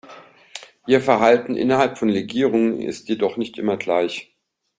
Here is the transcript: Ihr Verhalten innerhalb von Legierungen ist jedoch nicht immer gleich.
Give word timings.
Ihr 0.87 0.99
Verhalten 0.99 1.55
innerhalb 1.55 1.99
von 1.99 2.09
Legierungen 2.09 2.81
ist 2.81 3.07
jedoch 3.07 3.37
nicht 3.37 3.59
immer 3.59 3.77
gleich. 3.77 4.35